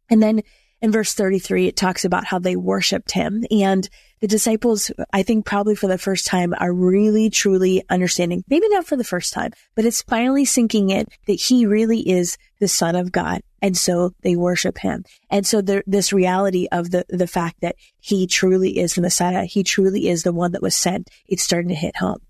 And 0.08 0.22
then 0.22 0.42
in 0.82 0.92
verse 0.92 1.14
33, 1.14 1.68
it 1.68 1.76
talks 1.76 2.04
about 2.04 2.26
how 2.26 2.38
they 2.38 2.56
worshiped 2.56 3.12
him 3.12 3.44
and 3.50 3.88
the 4.20 4.26
disciples, 4.26 4.90
I 5.12 5.22
think 5.22 5.44
probably 5.44 5.74
for 5.74 5.86
the 5.86 5.98
first 5.98 6.26
time 6.26 6.54
are 6.58 6.72
really 6.72 7.30
truly 7.30 7.82
understanding, 7.90 8.44
maybe 8.48 8.68
not 8.68 8.86
for 8.86 8.96
the 8.96 9.04
first 9.04 9.32
time, 9.32 9.52
but 9.74 9.84
it's 9.84 10.02
finally 10.02 10.44
sinking 10.44 10.90
in 10.90 11.06
that 11.26 11.34
he 11.34 11.66
really 11.66 12.08
is 12.08 12.38
the 12.58 12.68
son 12.68 12.96
of 12.96 13.12
God. 13.12 13.42
And 13.60 13.76
so 13.76 14.12
they 14.22 14.36
worship 14.36 14.78
him. 14.78 15.04
And 15.30 15.46
so 15.46 15.60
this 15.60 16.12
reality 16.12 16.68
of 16.70 16.90
the, 16.90 17.04
the 17.08 17.26
fact 17.26 17.60
that 17.62 17.76
he 18.00 18.26
truly 18.26 18.78
is 18.78 18.94
the 18.94 19.00
Messiah, 19.00 19.44
he 19.44 19.62
truly 19.62 20.08
is 20.08 20.22
the 20.22 20.32
one 20.32 20.52
that 20.52 20.62
was 20.62 20.76
sent, 20.76 21.10
it's 21.26 21.42
starting 21.42 21.68
to 21.68 21.74
hit 21.74 21.96
home. 21.96 22.20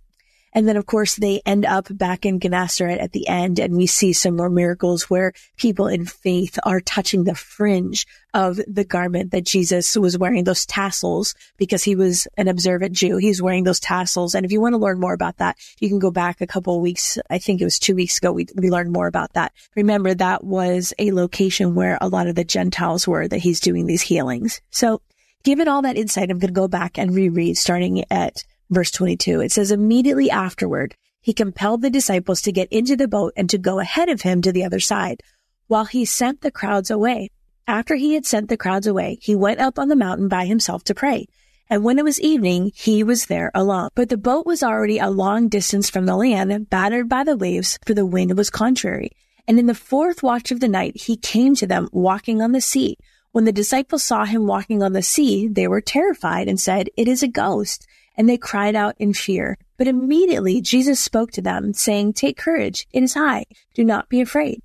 And 0.56 0.66
then, 0.66 0.78
of 0.78 0.86
course, 0.86 1.16
they 1.16 1.42
end 1.44 1.66
up 1.66 1.86
back 1.90 2.24
in 2.24 2.40
Gennesaret 2.40 2.98
at 2.98 3.12
the 3.12 3.28
end, 3.28 3.58
and 3.58 3.76
we 3.76 3.86
see 3.86 4.14
some 4.14 4.36
more 4.36 4.48
miracles 4.48 5.10
where 5.10 5.34
people 5.58 5.86
in 5.86 6.06
faith 6.06 6.58
are 6.62 6.80
touching 6.80 7.24
the 7.24 7.34
fringe 7.34 8.06
of 8.32 8.58
the 8.66 8.84
garment 8.84 9.32
that 9.32 9.44
Jesus 9.44 9.94
was 9.98 10.16
wearing, 10.16 10.44
those 10.44 10.64
tassels, 10.64 11.34
because 11.58 11.84
he 11.84 11.94
was 11.94 12.26
an 12.38 12.48
observant 12.48 12.94
Jew. 12.94 13.18
He's 13.18 13.42
wearing 13.42 13.64
those 13.64 13.80
tassels. 13.80 14.34
And 14.34 14.46
if 14.46 14.50
you 14.50 14.62
want 14.62 14.72
to 14.72 14.78
learn 14.78 14.98
more 14.98 15.12
about 15.12 15.36
that, 15.36 15.58
you 15.78 15.90
can 15.90 15.98
go 15.98 16.10
back 16.10 16.40
a 16.40 16.46
couple 16.46 16.76
of 16.76 16.80
weeks. 16.80 17.18
I 17.28 17.36
think 17.36 17.60
it 17.60 17.64
was 17.64 17.78
two 17.78 17.94
weeks 17.94 18.16
ago. 18.16 18.32
We, 18.32 18.46
we 18.54 18.70
learned 18.70 18.94
more 18.94 19.08
about 19.08 19.34
that. 19.34 19.52
Remember, 19.76 20.14
that 20.14 20.42
was 20.42 20.94
a 20.98 21.12
location 21.12 21.74
where 21.74 21.98
a 22.00 22.08
lot 22.08 22.28
of 22.28 22.34
the 22.34 22.44
Gentiles 22.44 23.06
were 23.06 23.28
that 23.28 23.40
he's 23.40 23.60
doing 23.60 23.84
these 23.84 24.00
healings. 24.00 24.62
So 24.70 25.02
given 25.44 25.68
all 25.68 25.82
that 25.82 25.98
insight, 25.98 26.30
I'm 26.30 26.38
going 26.38 26.48
to 26.48 26.58
go 26.58 26.66
back 26.66 26.96
and 26.96 27.14
reread 27.14 27.58
starting 27.58 28.04
at 28.10 28.42
verse 28.70 28.90
22. 28.90 29.40
It 29.40 29.52
says, 29.52 29.70
immediately 29.70 30.30
afterward, 30.30 30.94
he 31.20 31.32
compelled 31.32 31.82
the 31.82 31.90
disciples 31.90 32.40
to 32.42 32.52
get 32.52 32.68
into 32.70 32.96
the 32.96 33.08
boat 33.08 33.32
and 33.36 33.50
to 33.50 33.58
go 33.58 33.80
ahead 33.80 34.08
of 34.08 34.22
him 34.22 34.42
to 34.42 34.52
the 34.52 34.64
other 34.64 34.80
side 34.80 35.22
while 35.66 35.84
he 35.84 36.04
sent 36.04 36.40
the 36.40 36.50
crowds 36.50 36.90
away. 36.90 37.30
After 37.66 37.96
he 37.96 38.14
had 38.14 38.24
sent 38.24 38.48
the 38.48 38.56
crowds 38.56 38.86
away, 38.86 39.18
he 39.20 39.34
went 39.34 39.58
up 39.58 39.78
on 39.78 39.88
the 39.88 39.96
mountain 39.96 40.28
by 40.28 40.46
himself 40.46 40.84
to 40.84 40.94
pray. 40.94 41.26
And 41.68 41.82
when 41.82 41.98
it 41.98 42.04
was 42.04 42.20
evening, 42.20 42.70
he 42.76 43.02
was 43.02 43.26
there 43.26 43.50
alone. 43.52 43.88
But 43.96 44.08
the 44.08 44.16
boat 44.16 44.46
was 44.46 44.62
already 44.62 44.98
a 44.98 45.10
long 45.10 45.48
distance 45.48 45.90
from 45.90 46.06
the 46.06 46.16
land, 46.16 46.70
battered 46.70 47.08
by 47.08 47.24
the 47.24 47.36
waves, 47.36 47.76
for 47.84 47.92
the 47.94 48.06
wind 48.06 48.36
was 48.36 48.50
contrary. 48.50 49.10
And 49.48 49.58
in 49.58 49.66
the 49.66 49.74
fourth 49.74 50.22
watch 50.22 50.52
of 50.52 50.60
the 50.60 50.68
night, 50.68 50.96
he 50.96 51.16
came 51.16 51.56
to 51.56 51.66
them 51.66 51.88
walking 51.90 52.40
on 52.40 52.52
the 52.52 52.60
sea. 52.60 52.96
When 53.32 53.44
the 53.44 53.52
disciples 53.52 54.04
saw 54.04 54.24
him 54.24 54.46
walking 54.46 54.82
on 54.82 54.92
the 54.92 55.02
sea, 55.02 55.48
they 55.48 55.66
were 55.66 55.80
terrified 55.80 56.46
and 56.46 56.60
said, 56.60 56.88
It 56.96 57.08
is 57.08 57.22
a 57.22 57.28
ghost 57.28 57.86
and 58.16 58.28
they 58.28 58.38
cried 58.38 58.74
out 58.74 58.94
in 58.98 59.12
fear. 59.12 59.58
But 59.76 59.88
immediately 59.88 60.60
Jesus 60.60 61.00
spoke 61.00 61.30
to 61.32 61.42
them, 61.42 61.72
saying, 61.72 62.14
Take 62.14 62.36
courage, 62.36 62.86
it 62.92 63.02
is 63.02 63.16
I. 63.16 63.44
Do 63.74 63.84
not 63.84 64.08
be 64.08 64.20
afraid. 64.20 64.62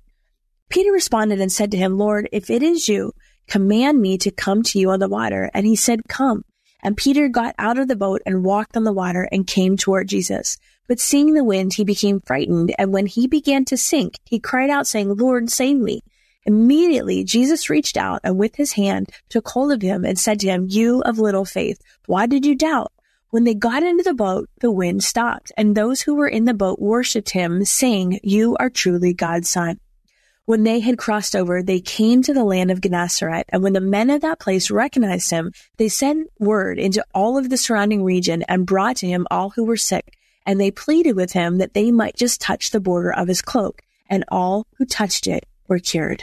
Peter 0.68 0.90
responded 0.90 1.40
and 1.40 1.52
said 1.52 1.70
to 1.70 1.76
him, 1.76 1.98
Lord, 1.98 2.28
if 2.32 2.48
it 2.48 2.62
is 2.62 2.88
you, 2.88 3.12
command 3.46 4.00
me 4.00 4.16
to 4.18 4.30
come 4.30 4.62
to 4.62 4.78
you 4.78 4.90
on 4.90 5.00
the 5.00 5.08
water. 5.08 5.50
And 5.52 5.66
he 5.66 5.76
said, 5.76 6.08
Come. 6.08 6.44
And 6.82 6.96
Peter 6.96 7.28
got 7.28 7.54
out 7.58 7.78
of 7.78 7.88
the 7.88 7.96
boat 7.96 8.22
and 8.26 8.44
walked 8.44 8.76
on 8.76 8.84
the 8.84 8.92
water 8.92 9.28
and 9.30 9.46
came 9.46 9.76
toward 9.76 10.08
Jesus. 10.08 10.56
But 10.88 10.98
seeing 10.98 11.34
the 11.34 11.44
wind, 11.44 11.74
he 11.74 11.84
became 11.84 12.20
frightened. 12.20 12.74
And 12.78 12.92
when 12.92 13.06
he 13.06 13.26
began 13.28 13.64
to 13.66 13.76
sink, 13.76 14.18
he 14.24 14.40
cried 14.40 14.70
out, 14.70 14.86
saying, 14.86 15.14
Lord, 15.14 15.48
save 15.50 15.76
me. 15.76 16.02
Immediately, 16.44 17.22
Jesus 17.22 17.70
reached 17.70 17.96
out 17.96 18.20
and 18.24 18.36
with 18.36 18.56
his 18.56 18.72
hand 18.72 19.10
took 19.28 19.48
hold 19.48 19.72
of 19.72 19.82
him 19.82 20.04
and 20.04 20.18
said 20.18 20.40
to 20.40 20.48
him, 20.48 20.66
You 20.68 21.00
of 21.02 21.18
little 21.18 21.44
faith, 21.44 21.80
why 22.06 22.26
did 22.26 22.44
you 22.44 22.56
doubt? 22.56 22.92
When 23.32 23.44
they 23.44 23.54
got 23.54 23.82
into 23.82 24.02
the 24.02 24.12
boat, 24.12 24.50
the 24.60 24.70
wind 24.70 25.02
stopped, 25.02 25.52
and 25.56 25.74
those 25.74 26.02
who 26.02 26.16
were 26.16 26.28
in 26.28 26.44
the 26.44 26.52
boat 26.52 26.78
worshipped 26.78 27.30
him, 27.30 27.64
saying, 27.64 28.20
You 28.22 28.58
are 28.60 28.68
truly 28.68 29.14
God's 29.14 29.48
son. 29.48 29.80
When 30.44 30.64
they 30.64 30.80
had 30.80 30.98
crossed 30.98 31.34
over, 31.34 31.62
they 31.62 31.80
came 31.80 32.20
to 32.24 32.34
the 32.34 32.44
land 32.44 32.70
of 32.70 32.82
Gennesaret, 32.82 33.46
and 33.48 33.62
when 33.62 33.72
the 33.72 33.80
men 33.80 34.10
of 34.10 34.20
that 34.20 34.38
place 34.38 34.70
recognized 34.70 35.30
him, 35.30 35.52
they 35.78 35.88
sent 35.88 36.28
word 36.38 36.78
into 36.78 37.02
all 37.14 37.38
of 37.38 37.48
the 37.48 37.56
surrounding 37.56 38.04
region 38.04 38.42
and 38.50 38.66
brought 38.66 38.96
to 38.96 39.06
him 39.06 39.26
all 39.30 39.48
who 39.48 39.64
were 39.64 39.78
sick, 39.78 40.12
and 40.44 40.60
they 40.60 40.70
pleaded 40.70 41.16
with 41.16 41.32
him 41.32 41.56
that 41.56 41.72
they 41.72 41.90
might 41.90 42.16
just 42.16 42.38
touch 42.38 42.70
the 42.70 42.80
border 42.80 43.14
of 43.14 43.28
his 43.28 43.40
cloak, 43.40 43.80
and 44.10 44.26
all 44.28 44.66
who 44.76 44.84
touched 44.84 45.26
it 45.26 45.46
were 45.68 45.78
cured. 45.78 46.22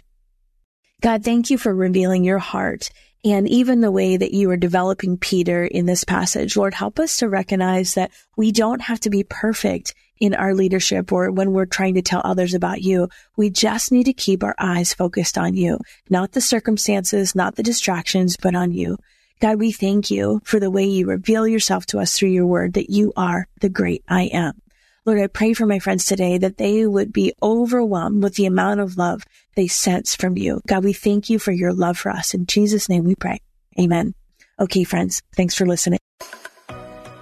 God, 1.01 1.23
thank 1.23 1.49
you 1.49 1.57
for 1.57 1.73
revealing 1.73 2.23
your 2.23 2.37
heart 2.37 2.91
and 3.23 3.47
even 3.49 3.81
the 3.81 3.91
way 3.91 4.15
that 4.15 4.33
you 4.33 4.49
are 4.49 4.57
developing 4.57 5.17
Peter 5.17 5.65
in 5.65 5.85
this 5.85 6.03
passage. 6.03 6.55
Lord, 6.55 6.73
help 6.73 6.99
us 6.99 7.17
to 7.17 7.29
recognize 7.29 7.95
that 7.95 8.11
we 8.37 8.51
don't 8.51 8.81
have 8.81 8.99
to 9.01 9.09
be 9.09 9.23
perfect 9.23 9.93
in 10.19 10.33
our 10.35 10.53
leadership 10.53 11.11
or 11.11 11.31
when 11.31 11.51
we're 11.51 11.65
trying 11.65 11.95
to 11.95 12.01
tell 12.01 12.21
others 12.23 12.53
about 12.53 12.81
you. 12.81 13.09
We 13.37 13.49
just 13.49 13.91
need 13.91 14.05
to 14.05 14.13
keep 14.13 14.43
our 14.43 14.55
eyes 14.57 14.93
focused 14.93 15.37
on 15.37 15.55
you, 15.55 15.79
not 16.09 16.33
the 16.33 16.41
circumstances, 16.41 17.35
not 17.35 17.55
the 17.55 17.63
distractions, 17.63 18.37
but 18.37 18.55
on 18.55 18.71
you. 18.71 18.97
God, 19.39 19.59
we 19.59 19.71
thank 19.71 20.11
you 20.11 20.41
for 20.43 20.59
the 20.59 20.71
way 20.71 20.85
you 20.85 21.07
reveal 21.07 21.47
yourself 21.47 21.85
to 21.87 21.99
us 21.99 22.17
through 22.17 22.29
your 22.29 22.45
word, 22.45 22.73
that 22.73 22.89
you 22.89 23.13
are 23.15 23.47
the 23.61 23.69
great 23.69 24.03
I 24.07 24.23
am. 24.23 24.61
Lord, 25.09 25.21
I 25.21 25.25
pray 25.25 25.53
for 25.53 25.65
my 25.65 25.79
friends 25.79 26.05
today 26.05 26.37
that 26.37 26.57
they 26.57 26.85
would 26.85 27.11
be 27.11 27.33
overwhelmed 27.41 28.21
with 28.21 28.35
the 28.35 28.45
amount 28.45 28.79
of 28.79 28.95
love 28.95 29.25
they 29.55 29.65
sense 29.65 30.15
from 30.15 30.37
you. 30.37 30.61
God, 30.67 30.83
we 30.83 30.93
thank 30.93 31.31
you 31.31 31.39
for 31.39 31.51
your 31.51 31.73
love 31.73 31.97
for 31.97 32.11
us. 32.11 32.35
In 32.35 32.45
Jesus' 32.45 32.87
name 32.87 33.05
we 33.05 33.15
pray. 33.15 33.41
Amen. 33.79 34.13
Okay, 34.59 34.83
friends, 34.83 35.23
thanks 35.35 35.55
for 35.55 35.65
listening. 35.65 35.97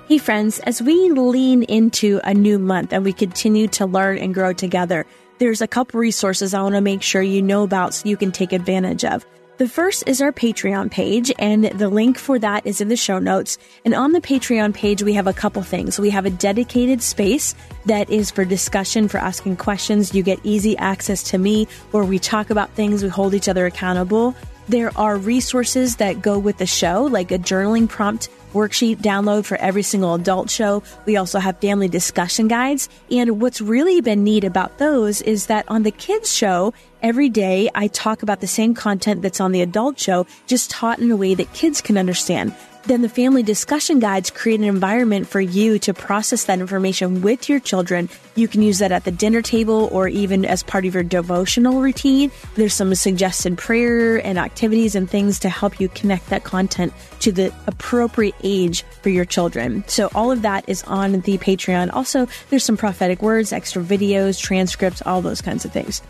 Hey, 0.10 0.18
friends, 0.18 0.60
as 0.60 0.82
we 0.82 1.12
lean 1.12 1.64
into 1.64 2.20
a 2.26 2.34
new 2.34 2.60
month 2.60 2.92
and 2.92 3.06
we 3.06 3.14
continue 3.14 3.70
to 3.70 3.86
learn 3.86 4.18
and 4.18 4.34
grow 4.34 4.52
together, 4.52 5.06
there's 5.38 5.62
a 5.62 5.68
couple 5.68 6.02
resources 6.02 6.54
I 6.54 6.62
want 6.64 6.76
to 6.76 6.82
make 6.82 7.02
sure 7.02 7.22
you 7.22 7.42
know 7.42 7.64
about 7.64 7.94
so 7.94 8.10
you 8.10 8.18
can 8.18 8.34
take 8.34 8.52
advantage 8.52 9.06
of. 9.06 9.26
The 9.58 9.68
first 9.68 10.04
is 10.06 10.22
our 10.22 10.32
Patreon 10.32 10.92
page, 10.92 11.32
and 11.40 11.64
the 11.64 11.90
link 11.90 12.20
for 12.20 12.38
that 12.38 12.68
is 12.68 12.80
in 12.80 12.90
the 12.90 12.96
show 12.96 13.18
notes. 13.18 13.58
And 13.86 13.96
on 13.96 14.12
the 14.12 14.22
Patreon 14.22 14.76
page, 14.76 15.02
we 15.02 15.14
have 15.14 15.26
a 15.26 15.34
couple 15.34 15.64
things. 15.64 16.00
We 16.00 16.12
have 16.12 16.28
a 16.28 16.30
dedicated 16.30 17.02
space 17.02 17.56
that 17.88 18.08
is 18.12 18.30
for 18.30 18.46
discussion, 18.46 19.08
for 19.08 19.18
asking 19.18 19.56
questions. 19.56 20.14
You 20.14 20.22
get 20.22 20.40
easy 20.44 20.78
access 20.78 21.24
to 21.32 21.40
me 21.40 21.68
where 21.90 22.04
we 22.04 22.20
talk 22.20 22.52
about 22.52 22.70
things, 22.76 23.02
we 23.02 23.10
hold 23.10 23.34
each 23.34 23.50
other 23.50 23.66
accountable. 23.66 24.36
There 24.70 24.96
are 24.96 25.18
resources 25.18 25.96
that 25.96 26.22
go 26.22 26.38
with 26.38 26.60
the 26.60 26.68
show, 26.68 27.06
like 27.06 27.32
a 27.32 27.40
journaling 27.40 27.90
prompt 27.90 28.30
worksheet 28.58 28.98
download 28.98 29.46
for 29.46 29.58
every 29.58 29.84
single 29.84 30.16
adult 30.16 30.50
show. 30.50 30.82
We 31.06 31.16
also 31.18 31.40
have 31.40 31.60
family 31.60 31.88
discussion 31.88 32.48
guides. 32.48 32.90
And 33.12 33.40
what's 33.40 33.62
really 33.62 34.02
been 34.02 34.24
neat 34.24 34.44
about 34.44 34.78
those 34.80 35.22
is 35.22 35.46
that 35.46 35.66
on 35.68 35.84
the 35.84 35.92
kids 35.92 36.34
show, 36.34 36.74
every 37.02 37.30
day 37.30 37.70
I 37.76 37.88
talk 37.88 38.24
about 38.24 38.42
the 38.42 38.48
same 38.48 38.74
content 38.74 39.22
that's 39.22 39.40
on 39.40 39.52
the 39.52 39.62
adult 39.62 40.00
show, 40.00 40.26
just 40.48 40.72
taught 40.72 41.00
in 41.00 41.12
a 41.12 41.16
way 41.16 41.36
that 41.36 41.54
kids 41.54 41.82
can 41.82 41.98
understand. 41.98 42.56
Then 42.88 43.02
the 43.02 43.10
family 43.10 43.44
discussion 43.44 44.00
guides 44.00 44.30
create 44.30 44.62
an 44.62 44.66
environment 44.66 45.28
for 45.28 45.42
you 45.42 45.78
to 45.80 45.94
process 45.94 46.46
that 46.46 46.60
information 46.60 47.22
with 47.22 47.50
your 47.50 47.60
children. 47.60 48.08
You 48.36 48.48
can 48.48 48.62
use 48.62 48.80
that 48.80 48.94
at 48.94 49.04
the 49.04 49.12
dinner 49.12 49.42
table 49.42 49.90
or 49.92 50.08
even 50.08 50.46
as 50.46 50.64
part 50.64 50.86
of 50.86 50.94
your 50.94 51.04
devotional 51.04 51.82
routine. 51.82 52.32
There's 52.56 52.74
some 52.74 52.96
suggested 52.96 53.58
prayer 53.58 54.26
and 54.26 54.40
activities 54.40 54.96
and 54.96 55.10
things 55.10 55.38
to 55.40 55.50
help 55.50 55.82
you 55.82 55.90
connect 55.90 56.30
that 56.30 56.46
content 56.46 56.94
to 57.20 57.34
the 57.34 57.54
appropriate 57.68 58.36
age 58.42 58.84
for 59.02 59.10
your 59.10 59.26
children. 59.26 59.84
So 59.88 60.10
all 60.16 60.32
of 60.32 60.44
that 60.44 60.64
is 60.70 60.82
on 60.84 61.12
the 61.12 61.38
Patreon. 61.40 61.92
Also, 61.92 62.26
there's 62.50 62.64
some 62.64 62.78
prophetic 62.78 63.22
words, 63.22 63.52
extra 63.52 63.84
videos, 63.84 64.42
transcripts, 64.42 65.02
all 65.06 65.22
those 65.22 65.42
kinds 65.42 65.66
of 65.66 65.74
things. 65.74 66.02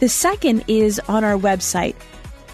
The 0.00 0.10
second 0.10 0.64
is 0.68 1.00
on 1.08 1.24
our 1.24 1.38
website. 1.38 1.94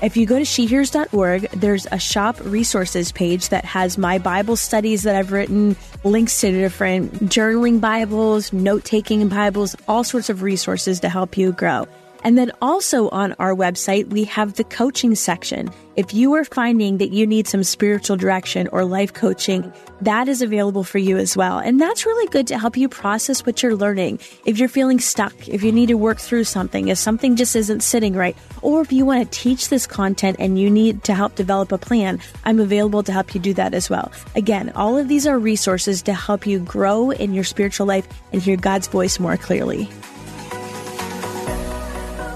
If 0.03 0.17
you 0.17 0.27
go 0.27 0.37
to 0.37 0.45
shehears.org, 0.45 1.43
there's 1.53 1.87
a 1.93 1.99
shop 1.99 2.37
resources 2.43 3.13
page 3.13 3.51
that 3.51 3.65
has 3.65 3.97
my 3.97 4.19
Bible 4.19 4.57
studies 4.57 5.05
that 5.05 5.15
I've 5.15 5.31
written, 5.31 5.77
links 6.03 6.41
to 6.41 6.51
different 6.51 7.13
journaling 7.27 7.81
Bibles, 7.81 8.53
note 8.53 8.85
taking 8.85 9.29
Bibles, 9.29 9.77
all 9.87 10.03
sorts 10.03 10.29
of 10.29 10.43
resources 10.43 10.99
to 11.01 11.09
help 11.09 11.39
you 11.39 11.53
grow. 11.53 11.87
And 12.25 12.39
then 12.39 12.53
also 12.63 13.09
on 13.09 13.35
our 13.39 13.55
website, 13.55 14.09
we 14.11 14.25
have 14.25 14.55
the 14.55 14.65
coaching 14.65 15.15
section. 15.15 15.71
If 15.97 16.15
you 16.15 16.33
are 16.35 16.45
finding 16.45 16.99
that 16.99 17.11
you 17.11 17.27
need 17.27 17.47
some 17.47 17.65
spiritual 17.65 18.17
direction 18.17 18.69
or 18.73 18.85
life 18.85 19.13
coaching, 19.13 19.71
that 20.01 20.27
is 20.27 20.41
available 20.41 20.85
for 20.85 20.99
you 20.99 21.19
as 21.19 21.37
well. 21.37 21.59
And 21.59 21.81
that's 21.81 22.07
really 22.07 22.29
good 22.29 22.47
to 22.47 22.59
help 22.59 22.77
you 22.77 22.89
process 22.89 23.45
what 23.45 23.63
you're 23.63 23.77
learning. 23.77 24.21
If 24.47 24.59
you're 24.59 24.69
feeling 24.69 25.01
stuck, 25.01 25.49
if 25.49 25.63
you 25.63 25.71
need 25.71 25.87
to 25.87 25.95
work 25.95 26.19
through 26.19 26.45
something, 26.45 26.89
if 26.89 26.97
something 26.97 27.37
just 27.37 27.55
isn't 27.55 27.83
sitting 27.83 28.15
right, 28.15 28.37
or 28.63 28.81
if 28.81 28.93
you 28.93 29.05
want 29.05 29.31
to 29.31 29.39
teach 29.39 29.69
this 29.69 29.87
content 29.87 30.37
and 30.39 30.59
you 30.59 30.71
need 30.71 31.05
to 31.05 31.15
help 31.15 31.35
develop 31.35 31.73
a 31.73 31.79
plan, 31.79 32.21
I'm 32.45 32.61
available 32.61 33.03
to 33.03 33.13
help 33.13 33.35
you 33.35 33.41
do 33.41 33.53
that 33.55 33.75
as 33.75 33.91
well. 33.91 34.11
Again, 34.35 34.71
all 34.75 34.97
of 34.97 35.09
these 35.09 35.27
are 35.27 35.39
resources 35.39 36.03
to 36.03 36.15
help 36.15 36.47
you 36.47 36.61
grow 36.61 37.11
in 37.11 37.35
your 37.35 37.45
spiritual 37.45 37.87
life 37.87 38.07
and 38.33 38.41
hear 38.41 38.57
God's 38.57 38.87
voice 38.87 39.19
more 39.19 39.37
clearly. 39.37 39.91